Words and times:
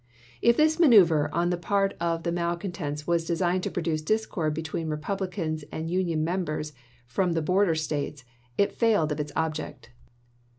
If 0.41 0.57
this 0.57 0.79
manoeuvre 0.79 1.29
on 1.31 1.51
the 1.51 1.57
part 1.61 1.93
of 2.01 2.23
the 2.23 2.31
malcontents 2.31 3.05
was 3.05 3.23
designed 3.23 3.61
to 3.65 3.69
produce 3.69 4.01
discord 4.01 4.55
between 4.55 4.89
the 4.89 4.95
Re 4.95 4.99
publicans 5.03 5.63
and 5.71 5.85
the 5.87 5.91
Union 5.93 6.23
Members 6.23 6.73
from 7.05 7.33
the 7.33 7.41
border 7.43 7.75
States, 7.75 8.25
it 8.57 8.73
failed 8.73 9.11
of 9.11 9.19
its 9.19 9.31
object. 9.35 9.91